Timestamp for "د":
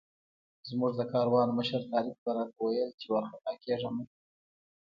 0.97-1.01